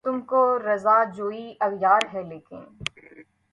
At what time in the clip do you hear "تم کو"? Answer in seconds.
0.05-0.41